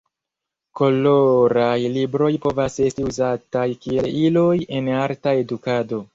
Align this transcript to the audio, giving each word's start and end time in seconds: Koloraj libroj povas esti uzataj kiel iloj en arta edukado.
Koloraj 0.79 1.75
libroj 1.97 2.31
povas 2.47 2.79
esti 2.87 3.07
uzataj 3.11 3.67
kiel 3.85 4.09
iloj 4.25 4.57
en 4.81 4.93
arta 5.05 5.37
edukado. 5.45 6.05